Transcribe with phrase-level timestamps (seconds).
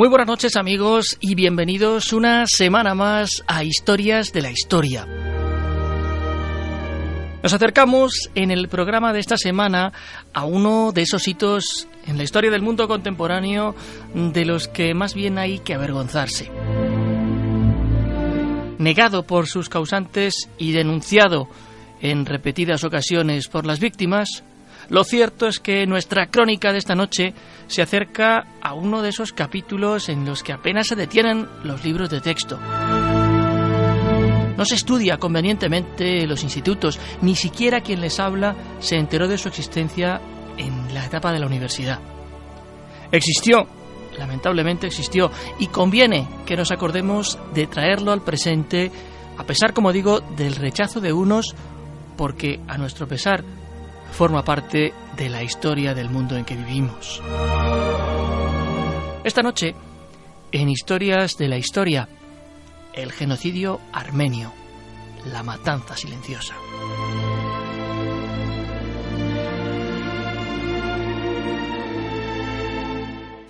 [0.00, 5.06] Muy buenas noches amigos y bienvenidos una semana más a Historias de la Historia.
[7.42, 9.92] Nos acercamos en el programa de esta semana
[10.32, 13.74] a uno de esos hitos en la historia del mundo contemporáneo
[14.14, 16.50] de los que más bien hay que avergonzarse.
[18.78, 21.46] Negado por sus causantes y denunciado
[22.00, 24.44] en repetidas ocasiones por las víctimas,
[24.90, 27.32] lo cierto es que nuestra crónica de esta noche
[27.68, 32.10] se acerca a uno de esos capítulos en los que apenas se detienen los libros
[32.10, 32.58] de texto.
[34.56, 39.38] No se estudia convenientemente en los institutos, ni siquiera quien les habla se enteró de
[39.38, 40.20] su existencia
[40.58, 42.00] en la etapa de la universidad.
[43.12, 43.68] Existió,
[44.18, 48.90] lamentablemente existió, y conviene que nos acordemos de traerlo al presente,
[49.38, 51.54] a pesar, como digo, del rechazo de unos,
[52.16, 53.44] porque a nuestro pesar
[54.12, 57.22] forma parte de la historia del mundo en que vivimos.
[59.24, 59.74] Esta noche,
[60.52, 62.08] en Historias de la Historia,
[62.92, 64.52] el genocidio armenio,
[65.32, 66.54] la matanza silenciosa.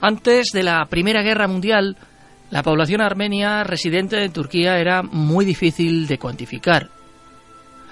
[0.03, 1.97] Antes de la Primera Guerra Mundial,
[2.51, 7.00] la población armenia residente en Turquía era muy difícil de cuantificar.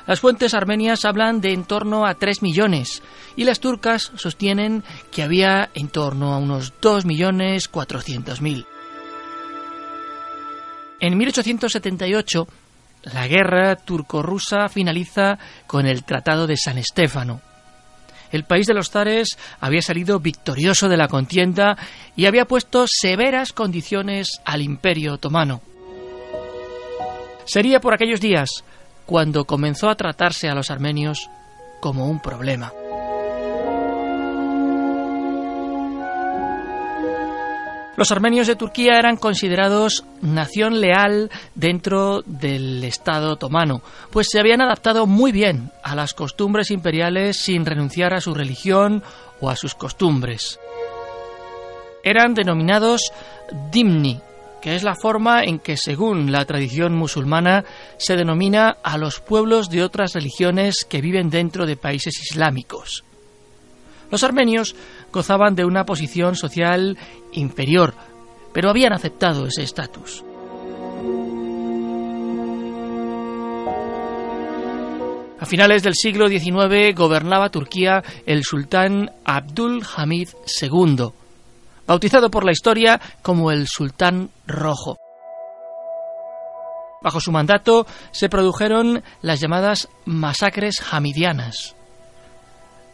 [0.08, 3.02] Las fuentes armenias hablan de en torno a 3 millones
[3.36, 4.82] y las turcas sostienen
[5.12, 8.64] que había en torno a unos 2.400.000.
[11.00, 12.48] En 1878,
[13.02, 17.42] la guerra turco-rusa finaliza con el Tratado de San Estéfano.
[18.32, 21.76] El país de los zares había salido victorioso de la contienda
[22.16, 25.60] y había puesto severas condiciones al imperio otomano.
[27.44, 28.64] Sería por aquellos días
[29.08, 31.30] cuando comenzó a tratarse a los armenios
[31.80, 32.70] como un problema.
[37.96, 43.80] Los armenios de Turquía eran considerados nación leal dentro del Estado otomano,
[44.10, 49.02] pues se habían adaptado muy bien a las costumbres imperiales sin renunciar a su religión
[49.40, 50.60] o a sus costumbres.
[52.04, 53.10] Eran denominados
[53.72, 54.20] dimni,
[54.60, 57.64] que es la forma en que, según la tradición musulmana,
[57.98, 63.04] se denomina a los pueblos de otras religiones que viven dentro de países islámicos.
[64.10, 64.74] Los armenios
[65.12, 66.96] gozaban de una posición social
[67.32, 67.94] inferior,
[68.52, 70.24] pero habían aceptado ese estatus.
[75.40, 80.30] A finales del siglo XIX gobernaba Turquía el sultán Abdul Hamid
[80.60, 81.10] II,
[81.88, 84.98] bautizado por la historia como el Sultán Rojo.
[87.02, 91.74] Bajo su mandato se produjeron las llamadas masacres hamidianas.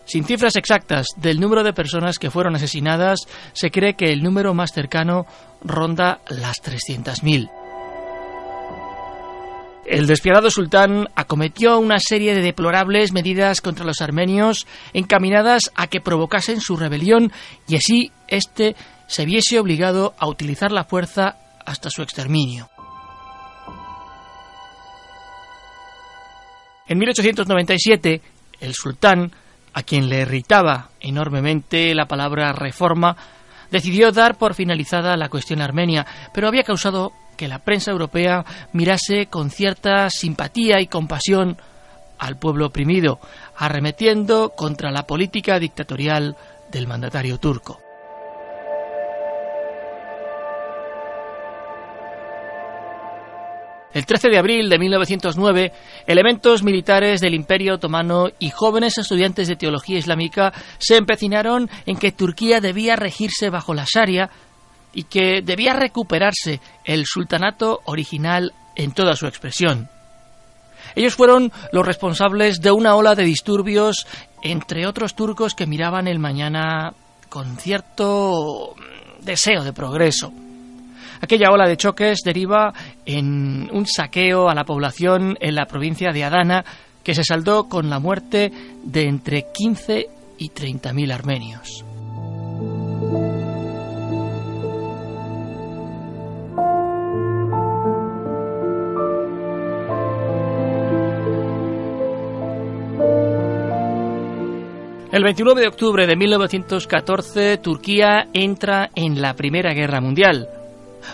[0.05, 3.21] Sin cifras exactas del número de personas que fueron asesinadas,
[3.53, 5.27] se cree que el número más cercano
[5.63, 7.64] ronda las 300.000.
[9.87, 16.01] El despiadado sultán acometió una serie de deplorables medidas contra los armenios encaminadas a que
[16.01, 17.33] provocasen su rebelión
[17.69, 18.77] y así éste
[19.07, 21.37] se viese obligado a utilizar la fuerza
[21.67, 22.71] hasta su exterminio.
[26.87, 28.21] En 1897,
[28.61, 29.33] el sultán,
[29.73, 33.17] a quien le irritaba enormemente la palabra reforma,
[33.71, 39.27] decidió dar por finalizada la cuestión armenia, pero había causado que la prensa europea mirase
[39.27, 41.57] con cierta simpatía y compasión
[42.19, 43.19] al pueblo oprimido,
[43.57, 46.37] arremetiendo contra la política dictatorial
[46.71, 47.81] del mandatario turco.
[53.95, 55.73] El 13 de abril de 1909,
[56.09, 62.11] elementos militares del Imperio Otomano y jóvenes estudiantes de teología islámica se empecinaron en que
[62.11, 64.31] Turquía debía regirse bajo la Sharia
[64.95, 69.89] y que debía recuperarse el sultanato original en toda su expresión.
[70.95, 74.07] Ellos fueron los responsables de una ola de disturbios
[74.43, 76.93] entre otros turcos que miraban el mañana
[77.29, 78.75] con cierto
[79.23, 80.33] deseo de progreso.
[81.21, 82.73] Aquella ola de choques deriva
[83.07, 86.65] en un saqueo a la población en la provincia de Adana
[87.03, 88.53] que se saldó con la muerte
[88.85, 90.09] de entre 15
[90.39, 91.85] y 30.000 armenios.
[105.15, 110.49] El 29 de octubre de 1914, Turquía entra en la Primera Guerra Mundial.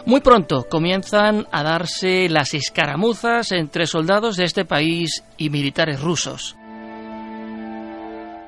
[0.07, 6.57] Muy pronto comienzan a darse las escaramuzas entre soldados de este país y militares rusos.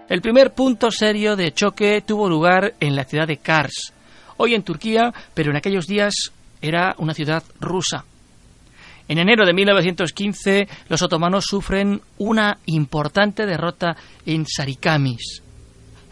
[0.09, 3.93] El primer punto serio de choque tuvo lugar en la ciudad de Kars,
[4.39, 6.33] hoy en Turquía, pero en aquellos días
[6.63, 8.07] era una ciudad rusa.
[9.13, 13.95] En enero de 1915, los otomanos sufren una importante derrota
[14.25, 15.43] en Sarikamis.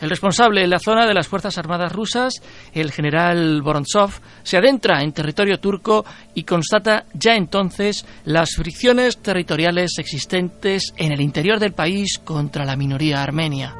[0.02, 2.43] El responsable en la zona de las Fuerzas Armadas rusas,
[2.75, 4.11] el general Vorontsov,
[4.43, 6.05] se adentra en territorio turco
[6.35, 12.76] y constata ya entonces las fricciones territoriales existentes en el interior del país contra la
[12.76, 13.75] minoría armenia.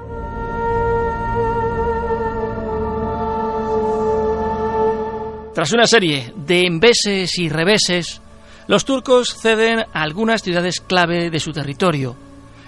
[5.55, 8.23] Tras una serie de embeses y reveses,
[8.71, 12.15] los turcos ceden algunas ciudades clave de su territorio.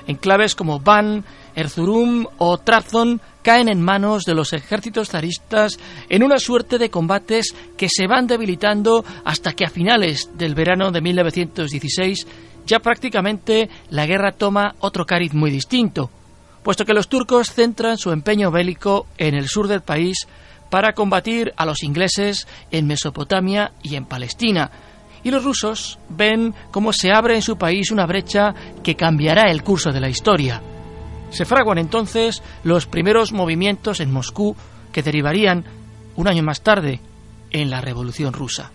[0.08, 5.78] Enclaves como Van, Erzurum o Trabzon caen en manos de los ejércitos zaristas
[6.08, 10.90] en una suerte de combates que se van debilitando hasta que a finales del verano
[10.90, 12.26] de 1916
[12.66, 16.10] ya prácticamente la guerra toma otro cariz muy distinto,
[16.64, 20.26] puesto que los turcos centran su empeño bélico en el sur del país
[20.68, 24.72] para combatir a los ingleses en Mesopotamia y en Palestina,
[25.24, 29.62] y los rusos ven cómo se abre en su país una brecha que cambiará el
[29.62, 30.60] curso de la historia.
[31.30, 34.56] Se fraguan entonces los primeros movimientos en Moscú
[34.92, 35.64] que derivarían,
[36.16, 37.00] un año más tarde,
[37.50, 38.70] en la Revolución rusa.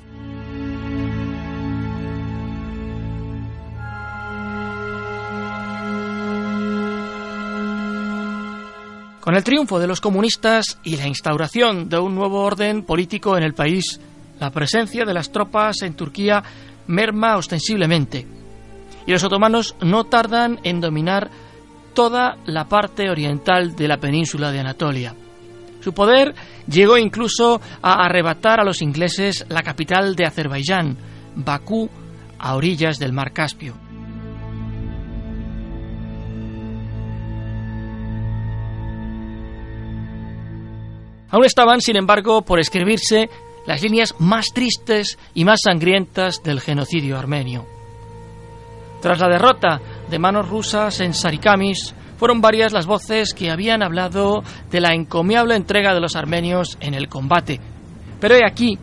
[9.27, 13.43] Con el triunfo de los comunistas y la instauración de un nuevo orden político en
[13.43, 13.99] el país,
[14.39, 16.43] la presencia de las tropas en Turquía
[16.87, 18.25] merma ostensiblemente,
[19.05, 21.29] y los otomanos no tardan en dominar
[21.93, 25.15] toda la parte oriental de la península de Anatolia.
[25.81, 26.35] Su poder
[26.67, 30.97] llegó incluso a arrebatar a los ingleses la capital de Azerbaiyán,
[31.35, 31.89] Bakú,
[32.39, 33.73] a orillas del mar Caspio.
[41.29, 43.29] Aún estaban, sin embargo, por escribirse
[43.67, 47.67] las líneas más tristes y más sangrientas del genocidio armenio.
[49.01, 49.79] Tras la derrota
[50.09, 55.55] de manos rusas en Sarikamis, fueron varias las voces que habían hablado de la encomiable
[55.55, 57.59] entrega de los armenios en el combate.
[58.19, 58.79] Pero he aquí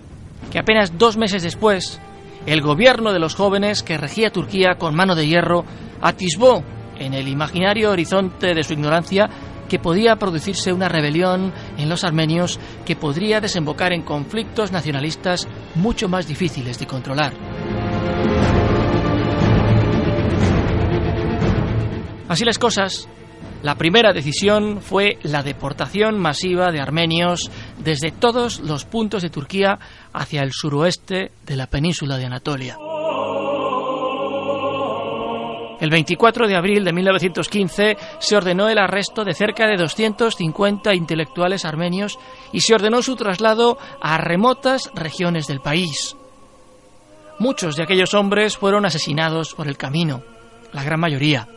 [0.53, 2.01] que apenas dos meses después,
[2.47, 5.65] el gobierno de los jóvenes que regía Turquía con mano de hierro
[6.01, 6.63] atisbó
[6.99, 9.29] en el imaginario horizonte de su ignorancia
[9.75, 16.09] que podía producirse una rebelión en los armenios que podría desembocar en conflictos nacionalistas mucho
[16.09, 17.33] más difíciles de controlar.
[22.29, 23.09] Así las cosas,
[23.65, 29.81] la primera decisión fue la deportación masiva de armenios desde todos los puntos de Turquía
[30.13, 32.77] hacia el suroeste de la península de Anatolia.
[35.85, 41.67] El 24 de abril de 1915 se ordenó el arresto de cerca de 250 intelectuales
[41.67, 42.19] armenios
[42.53, 46.17] y se ordenó su traslado a remotas regiones del país.
[47.39, 50.23] Muchos de aquellos hombres fueron asesinados por el camino,
[50.73, 51.49] la gran mayoría.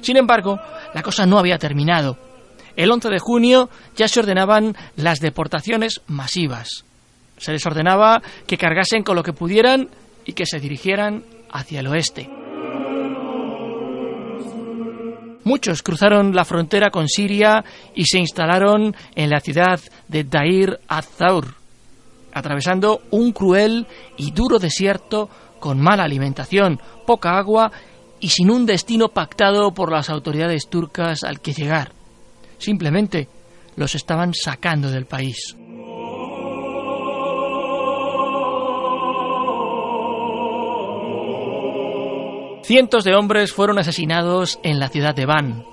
[0.00, 0.60] Sin embargo,
[0.94, 2.18] la cosa no había terminado.
[2.76, 6.84] El 11 de junio ya se ordenaban las deportaciones masivas.
[7.36, 9.88] Se les ordenaba que cargasen con lo que pudieran
[10.24, 12.30] y que se dirigieran hacia el oeste.
[15.44, 21.54] Muchos cruzaron la frontera con Siria y se instalaron en la ciudad de Dair az-Zaur,
[22.32, 23.86] atravesando un cruel
[24.18, 27.70] y duro desierto con mala alimentación, poca agua
[28.20, 31.92] y sin un destino pactado por las autoridades turcas al que llegar.
[32.58, 33.28] Simplemente
[33.76, 35.56] los estaban sacando del país.
[42.70, 45.64] Cientos de hombres fueron asesinados en la ciudad de Van.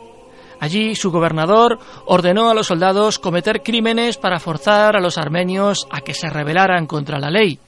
[0.59, 1.77] Allí su gobernador
[2.07, 6.87] ordenó a los soldados cometer crímenes para forzar a los armenios a que se rebelaran
[6.87, 7.59] contra la ley.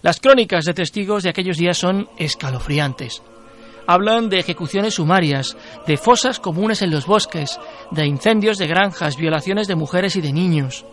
[0.00, 3.22] Las crónicas de testigos de aquellos días son escalofriantes.
[3.86, 5.54] Hablan de ejecuciones sumarias,
[5.86, 10.32] de fosas comunes en los bosques, de incendios de granjas, violaciones de mujeres y de
[10.32, 10.86] niños.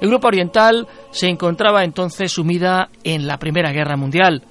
[0.00, 4.42] Europa Oriental se encontraba entonces sumida en la Primera Guerra Mundial.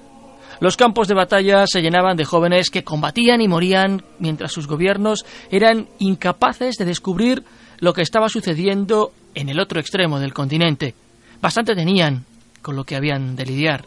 [0.62, 5.26] Los campos de batalla se llenaban de jóvenes que combatían y morían mientras sus gobiernos
[5.50, 7.42] eran incapaces de descubrir
[7.80, 10.94] lo que estaba sucediendo en el otro extremo del continente.
[11.40, 12.26] Bastante tenían
[12.62, 13.86] con lo que habían de lidiar.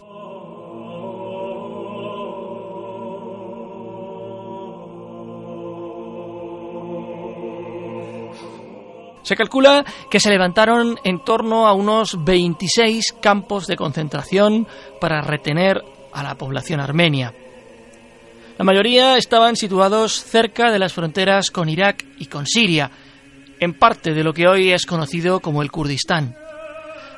[9.24, 14.68] Se calcula que se levantaron en torno a unos 26 campos de concentración
[15.00, 17.34] para retener a la población armenia.
[18.58, 22.90] La mayoría estaban situados cerca de las fronteras con Irak y con Siria,
[23.60, 26.36] en parte de lo que hoy es conocido como el Kurdistán.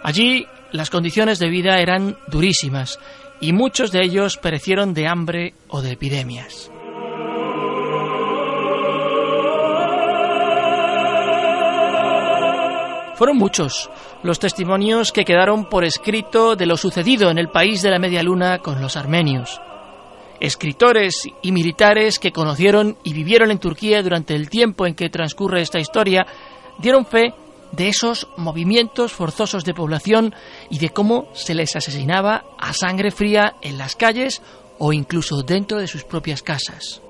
[0.04, 3.00] Allí las condiciones de vida eran durísimas
[3.40, 6.72] y muchos de ellos perecieron de hambre o de epidemias.
[13.18, 13.90] Fueron muchos
[14.22, 18.22] los testimonios que quedaron por escrito de lo sucedido en el país de la media
[18.22, 19.60] luna con los armenios.
[20.40, 25.62] Escritores y militares que conocieron y vivieron en Turquía durante el tiempo en que transcurre
[25.64, 26.28] esta historia
[26.78, 27.34] dieron fe
[27.72, 30.36] de esos movimientos forzosos de población
[30.70, 34.44] y de cómo se les asesinaba a sangre fría en las calles
[34.78, 37.02] o incluso dentro de sus propias casas.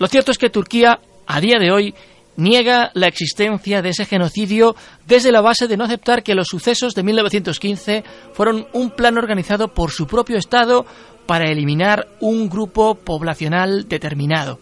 [0.00, 1.94] Lo cierto es que Turquía, a día de hoy,
[2.36, 4.74] niega la existencia de ese genocidio
[5.06, 8.02] desde la base de no aceptar que los sucesos de 1915
[8.32, 10.86] fueron un plan organizado por su propio Estado
[11.26, 14.58] para eliminar un grupo poblacional determinado.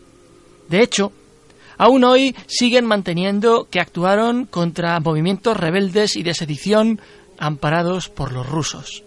[0.69, 1.13] De hecho,
[1.77, 7.01] aún hoy siguen manteniendo que actuaron contra movimientos rebeldes y de sedición
[7.39, 9.05] amparados por los rusos.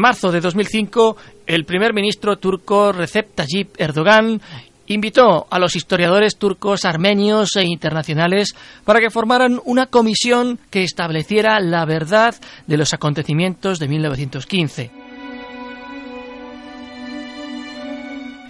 [0.00, 1.16] Marzo de 2005,
[1.46, 4.40] el primer ministro turco Recep Tayyip Erdogan
[4.86, 8.54] invitó a los historiadores turcos, armenios e internacionales
[8.84, 12.34] para que formaran una comisión que estableciera la verdad
[12.66, 14.90] de los acontecimientos de 1915.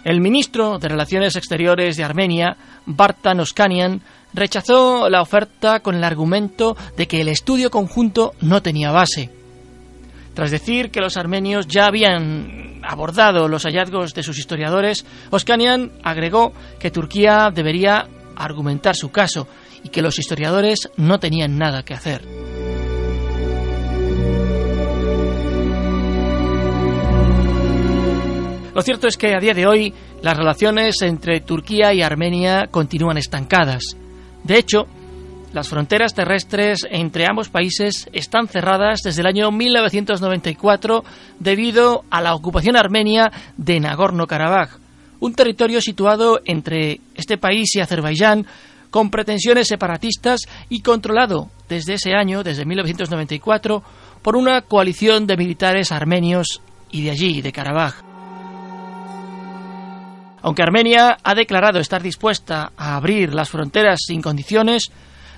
[0.03, 4.01] El ministro de Relaciones Exteriores de Armenia, Bartan Oskanian,
[4.33, 9.40] rechazó la oferta con el argumento de que el estudio conjunto no tenía base.
[10.35, 16.53] Tras decir que los armenios ya habían abordado los hallazgos de sus historiadores, Oskanian agregó
[16.79, 19.47] que Turquía debería argumentar su caso
[19.83, 22.23] y que los historiadores no tenían nada que hacer.
[28.75, 33.19] Lo cierto es que a día de hoy las relaciones entre Turquía y Armenia continúan
[33.19, 33.83] estancadas.
[34.45, 34.87] De hecho,
[35.53, 41.05] las fronteras terrestres entre ambos países están cerradas desde el año 1994
[41.39, 44.79] debido a la ocupación armenia de Nagorno-Karabaj,
[45.21, 48.47] un territorio situado entre este país y Azerbaiyán
[48.91, 53.83] con pretensiones separatistas y controlado desde ese año, desde 1994,
[54.23, 58.03] por una coalición de militares armenios y de allí, de Karabaj.
[60.43, 64.91] Aunque Armenia ha declarado estar dispuesta a abrir las fronteras sin condiciones,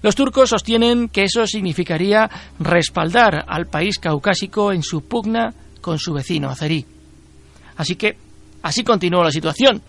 [0.03, 2.29] los turcos sostienen que eso significaría
[2.59, 6.85] respaldar al país caucásico en su pugna con su vecino azerí.
[7.77, 8.17] Así que
[8.63, 9.83] así continúa la situación,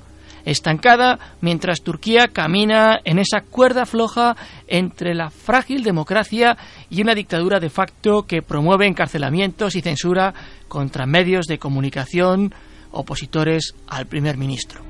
[0.46, 4.36] estancada mientras Turquía camina en esa cuerda floja
[4.68, 6.58] entre la frágil democracia
[6.90, 10.34] y una dictadura de facto que promueve encarcelamientos y censura
[10.68, 12.54] contra medios de comunicación
[12.92, 14.84] opositores al primer ministro.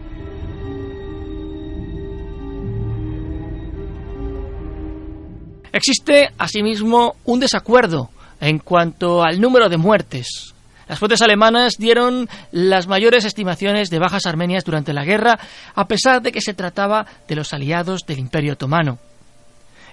[5.73, 10.53] Existe, asimismo, un desacuerdo en cuanto al número de muertes.
[10.87, 15.39] Las fuentes alemanas dieron las mayores estimaciones de bajas armenias durante la guerra,
[15.73, 18.99] a pesar de que se trataba de los aliados del Imperio otomano.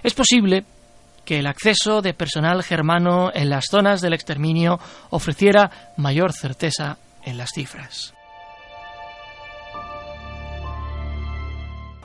[0.03, 0.65] Es posible
[1.25, 7.37] que el acceso de personal germano en las zonas del exterminio ofreciera mayor certeza en
[7.37, 8.13] las cifras.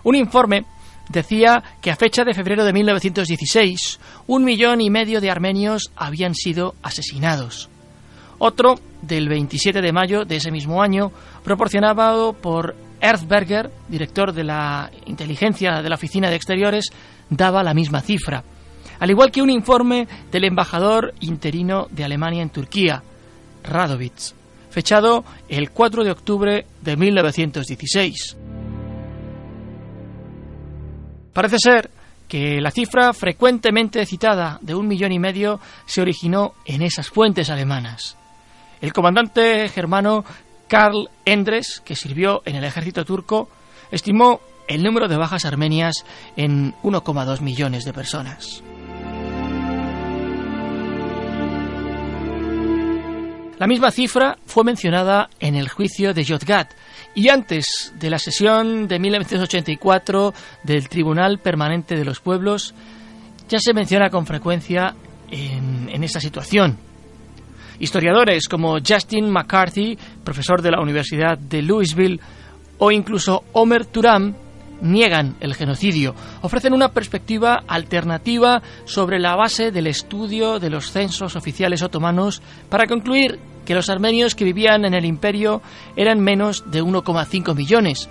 [0.02, 0.64] Un informe
[1.08, 6.34] decía que a fecha de febrero de 1916 un millón y medio de armenios habían
[6.34, 7.68] sido asesinados.
[8.38, 11.10] Otro, del 27 de mayo de ese mismo año,
[11.42, 16.86] proporcionado por Erzberger, director de la inteligencia de la Oficina de Exteriores,
[17.30, 18.44] daba la misma cifra,
[18.98, 23.02] al igual que un informe del embajador interino de Alemania en Turquía,
[23.62, 24.34] Radovitz,
[24.70, 28.36] fechado el 4 de octubre de 1916.
[31.36, 31.90] Parece ser
[32.28, 37.50] que la cifra frecuentemente citada de un millón y medio se originó en esas fuentes
[37.50, 38.16] alemanas.
[38.80, 40.24] El comandante germano
[40.66, 43.50] Karl Endres, que sirvió en el ejército turco,
[43.90, 46.06] estimó el número de bajas armenias
[46.38, 48.62] en 1,2 millones de personas.
[53.58, 56.72] La misma cifra fue mencionada en el juicio de Yozgat
[57.14, 62.74] y antes de la sesión de 1984 del Tribunal Permanente de los Pueblos
[63.48, 64.94] ya se menciona con frecuencia
[65.30, 66.76] en, esa situación.
[67.78, 72.20] Historiadores como Justin McCarthy, profesor de la Universidad de Louisville,
[72.76, 74.34] o incluso Omer Turam,
[74.80, 81.36] niegan el genocidio, ofrecen una perspectiva alternativa sobre la base del estudio de los censos
[81.36, 85.60] oficiales otomanos para concluir que los armenios que vivían en el imperio
[85.96, 88.08] eran menos de 1,5 millones,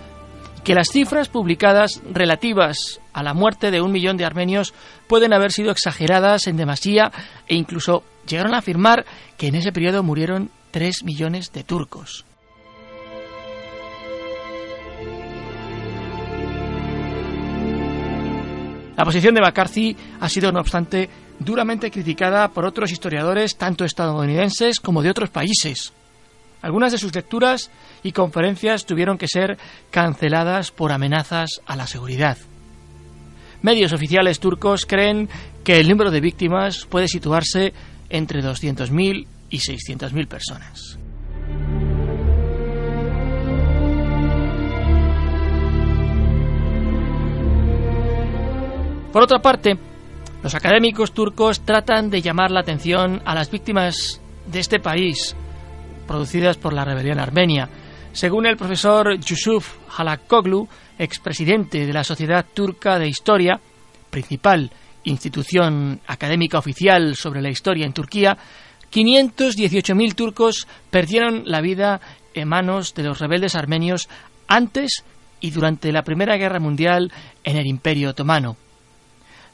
[0.64, 4.74] que las cifras publicadas relativas a la muerte de un millón de armenios
[5.08, 7.12] pueden haber sido exageradas en demasía
[7.48, 9.06] e incluso llegaron a afirmar
[9.38, 12.26] que en ese periodo murieron 3 millones de turcos.
[18.98, 21.10] La posición de McCarthy ha sido, no obstante,
[21.40, 25.94] duramente criticada por otros historiadores, tanto estadounidenses como de otros países.
[26.62, 27.70] Algunas de sus lecturas
[28.04, 29.58] y conferencias tuvieron que ser
[29.92, 32.38] canceladas por amenazas a la seguridad.
[33.62, 35.30] Medios oficiales turcos creen
[35.64, 37.74] que el número de víctimas puede situarse
[38.10, 40.98] entre 200.000 y 600.000 personas.
[49.16, 49.78] Por otra parte,
[50.44, 55.38] los académicos turcos tratan de llamar la atención a las víctimas de este país
[56.06, 57.70] producidas por la rebelión armenia.
[58.12, 60.68] Según el profesor Yusuf Halakoglu,
[61.00, 63.58] expresidente de la Sociedad Turca de Historia,
[64.10, 64.70] principal
[65.06, 68.38] institución académica oficial sobre la historia en Turquía,
[68.92, 72.02] 518.000 turcos perdieron la vida
[72.34, 74.10] en manos de los rebeldes armenios
[74.50, 75.06] antes
[75.40, 77.14] y durante la Primera Guerra Mundial
[77.46, 78.58] en el Imperio Otomano.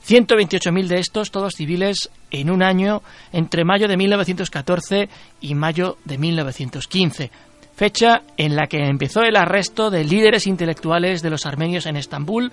[0.07, 5.09] 128.000 de estos, todos civiles, en un año entre mayo de 1914
[5.41, 7.31] y mayo de 1915,
[7.75, 12.51] fecha en la que empezó el arresto de líderes intelectuales de los armenios en Estambul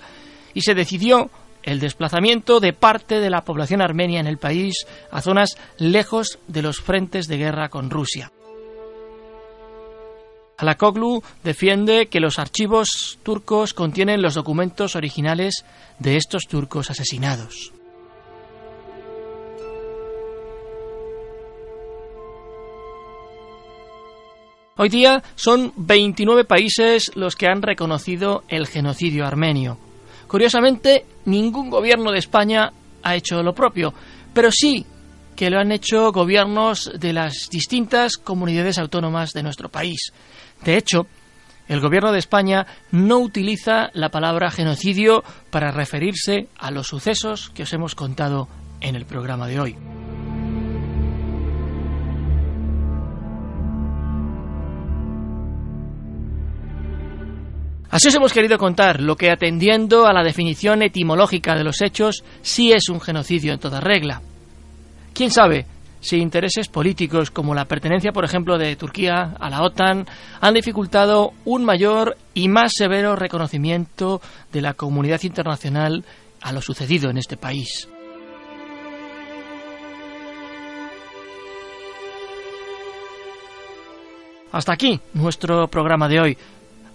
[0.53, 1.29] y se decidió
[1.63, 6.61] el desplazamiento de parte de la población armenia en el país a zonas lejos de
[6.61, 8.31] los frentes de guerra con Rusia.
[10.59, 15.63] Alakoglu defiende que los archivos turcos contienen los documentos originales
[15.99, 17.71] de estos turcos asesinados.
[24.75, 29.77] Hoy día son 29 países los que han reconocido el genocidio armenio.
[30.27, 33.93] Curiosamente, ningún gobierno de España ha hecho lo propio,
[34.33, 34.85] pero sí
[35.39, 40.11] que lo han hecho gobiernos de las distintas comunidades autónomas de nuestro país.
[40.63, 41.07] De hecho,
[41.67, 47.63] el gobierno de España no utiliza la palabra genocidio para referirse a los sucesos que
[47.63, 48.47] os hemos contado
[48.81, 49.75] en el programa de hoy.
[57.91, 62.23] Así os hemos querido contar lo que, atendiendo a la definición etimológica de los hechos,
[62.41, 64.21] sí es un genocidio en toda regla.
[65.13, 65.65] ¿Quién sabe
[65.99, 70.05] si intereses políticos como la pertenencia, por ejemplo, de Turquía a la OTAN
[70.39, 76.05] han dificultado un mayor y más severo reconocimiento de la comunidad internacional
[76.41, 77.87] a lo sucedido en este país.
[84.51, 86.37] Hasta aquí nuestro programa de hoy.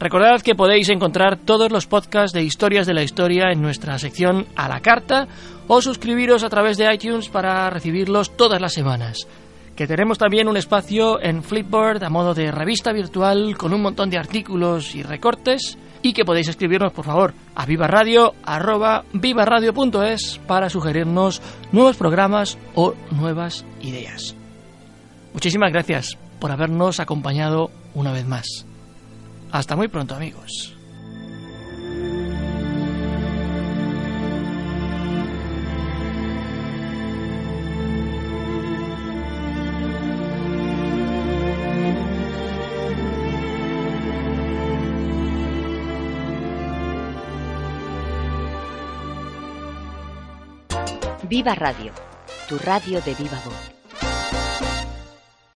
[0.00, 4.46] Recordad que podéis encontrar todos los podcasts de Historias de la Historia en nuestra sección
[4.56, 5.28] a la carta
[5.68, 9.28] o suscribiros a través de iTunes para recibirlos todas las semanas.
[9.76, 14.10] Que tenemos también un espacio en Flipboard a modo de revista virtual con un montón
[14.10, 21.40] de artículos y recortes y que podéis escribirnos por favor a vivaradio@vivaradio.es para sugerirnos
[21.72, 24.36] nuevos programas o nuevas ideas.
[25.32, 28.66] Muchísimas gracias por habernos acompañado una vez más.
[29.54, 30.74] Hasta muy pronto amigos.
[51.28, 51.92] Viva Radio,
[52.48, 53.73] tu radio de viva voz.